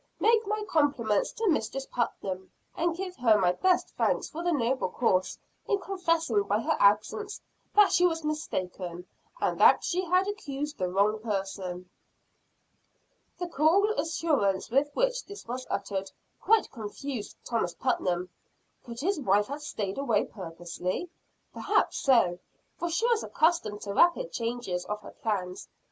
Make 0.19 0.47
my 0.47 0.63
compliments 0.67 1.31
to 1.33 1.47
Mistress 1.47 1.85
Putnam; 1.85 2.51
and 2.75 2.95
give 2.97 3.15
her 3.17 3.37
my 3.37 3.51
best 3.51 3.89
thanks 3.95 4.27
for 4.27 4.41
her 4.43 4.51
noble 4.51 4.89
course, 4.89 5.37
in 5.67 5.77
confessing 5.77 6.41
by 6.41 6.59
her 6.59 6.75
absence 6.79 7.39
that 7.75 7.91
she 7.91 8.07
was 8.07 8.23
mistaken, 8.23 9.05
and 9.39 9.59
that 9.59 9.83
she 9.83 10.03
had 10.05 10.27
accused 10.27 10.79
the 10.79 10.87
wrong 10.87 11.19
person." 11.19 11.87
The 13.37 13.47
cool 13.47 13.91
assurance 13.91 14.71
with 14.71 14.89
which 14.95 15.23
this 15.27 15.45
was 15.45 15.67
uttered, 15.69 16.09
quite 16.41 16.71
confused 16.71 17.37
Thomas 17.45 17.75
Putnam. 17.75 18.29
Could 18.83 19.01
his 19.01 19.19
wife 19.19 19.45
have 19.49 19.61
stayed 19.61 19.99
away 19.99 20.25
purposely? 20.25 21.11
Perhaps 21.53 21.99
so, 22.01 22.39
for 22.75 22.89
she 22.89 23.05
was 23.07 23.21
accustomed 23.21 23.81
to 23.81 23.93
rapid 23.93 24.31
changes 24.31 24.83
of 24.85 24.99
her 25.01 25.11
plans. 25.11 25.69